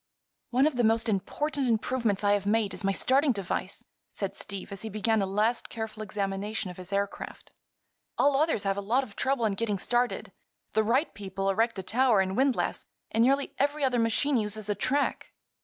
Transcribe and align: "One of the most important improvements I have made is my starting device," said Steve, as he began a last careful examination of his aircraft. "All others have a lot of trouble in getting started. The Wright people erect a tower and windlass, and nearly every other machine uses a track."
"One 0.49 0.65
of 0.65 0.77
the 0.77 0.83
most 0.83 1.07
important 1.07 1.67
improvements 1.67 2.23
I 2.23 2.31
have 2.33 2.47
made 2.47 2.73
is 2.73 2.83
my 2.83 2.91
starting 2.91 3.31
device," 3.33 3.83
said 4.11 4.35
Steve, 4.35 4.71
as 4.71 4.81
he 4.81 4.89
began 4.89 5.21
a 5.21 5.27
last 5.27 5.69
careful 5.69 6.01
examination 6.01 6.71
of 6.71 6.77
his 6.77 6.91
aircraft. 6.91 7.51
"All 8.17 8.35
others 8.35 8.63
have 8.63 8.77
a 8.77 8.81
lot 8.81 9.03
of 9.03 9.15
trouble 9.15 9.45
in 9.45 9.53
getting 9.53 9.77
started. 9.77 10.31
The 10.73 10.83
Wright 10.83 11.13
people 11.13 11.51
erect 11.51 11.77
a 11.77 11.83
tower 11.83 12.19
and 12.19 12.35
windlass, 12.35 12.83
and 13.11 13.23
nearly 13.23 13.53
every 13.59 13.83
other 13.83 13.99
machine 13.99 14.37
uses 14.37 14.69
a 14.71 14.73
track." 14.73 15.33